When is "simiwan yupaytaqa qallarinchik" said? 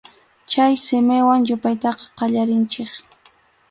0.85-2.91